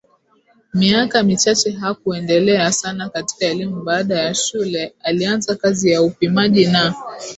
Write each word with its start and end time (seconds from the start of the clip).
miaka 0.73 1.23
michache 1.23 1.71
hakuendelea 1.71 2.71
sana 2.71 3.09
katika 3.09 3.45
elimu 3.45 3.83
Baada 3.83 4.19
ya 4.21 4.33
shule 4.33 4.93
alianza 5.03 5.55
kazi 5.55 5.91
ya 5.91 6.01
upimaji 6.01 6.65
na 6.65 6.95